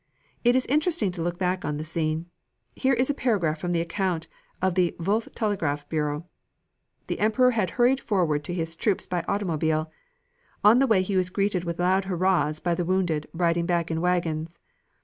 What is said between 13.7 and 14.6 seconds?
in wagons.